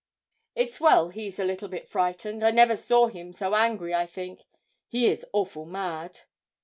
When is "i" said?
2.43-2.49, 3.93-4.07